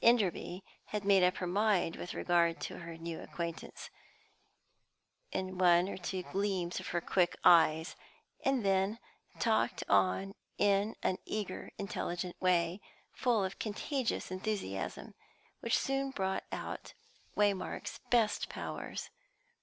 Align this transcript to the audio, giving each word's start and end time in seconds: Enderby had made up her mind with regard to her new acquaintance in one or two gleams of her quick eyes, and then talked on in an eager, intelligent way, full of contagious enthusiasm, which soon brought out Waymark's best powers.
Enderby 0.03 0.63
had 0.85 1.05
made 1.05 1.21
up 1.21 1.37
her 1.37 1.45
mind 1.45 1.95
with 1.95 2.15
regard 2.15 2.59
to 2.59 2.79
her 2.79 2.97
new 2.97 3.21
acquaintance 3.21 3.91
in 5.31 5.59
one 5.59 5.87
or 5.87 5.95
two 5.95 6.23
gleams 6.23 6.79
of 6.79 6.87
her 6.87 6.99
quick 7.01 7.37
eyes, 7.43 7.95
and 8.43 8.65
then 8.65 8.97
talked 9.37 9.83
on 9.87 10.33
in 10.57 10.95
an 11.03 11.19
eager, 11.25 11.71
intelligent 11.77 12.35
way, 12.41 12.81
full 13.13 13.45
of 13.45 13.59
contagious 13.59 14.31
enthusiasm, 14.31 15.13
which 15.59 15.77
soon 15.77 16.09
brought 16.09 16.45
out 16.51 16.95
Waymark's 17.37 17.99
best 18.09 18.49
powers. 18.49 19.11